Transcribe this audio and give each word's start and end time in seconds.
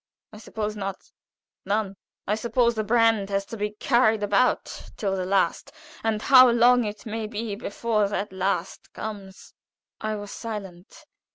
I 0.33 0.39
suppose 0.39 0.75
not 0.75 1.11
no. 1.63 1.93
I 2.25 2.33
suppose 2.33 2.73
the 2.73 2.83
brand 2.83 3.29
has 3.29 3.45
to 3.45 3.55
be 3.55 3.73
carried 3.73 4.23
about 4.23 4.89
till 4.97 5.15
the 5.15 5.27
last; 5.27 5.71
and 6.03 6.19
how 6.23 6.49
long 6.49 6.85
it 6.85 7.05
may 7.05 7.27
be 7.27 7.53
before 7.53 8.07
that 8.07 8.33
'last' 8.33 8.93
comes!" 8.93 9.53
I 10.01 10.15
was 10.15 10.31
silent. 10.31 11.05